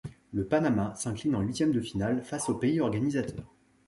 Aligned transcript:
Le 0.33 0.45
Panama 0.47 0.95
s'incline 0.95 1.35
en 1.35 1.41
huitièmes 1.41 1.73
de 1.73 1.79
finale 1.79 2.23
face 2.23 2.49
au 2.49 2.55
pays 2.55 2.81
organisateur. 2.81 3.45